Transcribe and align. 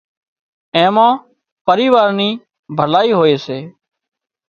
اين 0.75 0.87
مان 0.95 1.11
پريوار 1.65 2.09
نِي 2.19 2.29
ڀلائي 2.77 3.11
هوئي 3.19 3.35
سي 3.45 3.59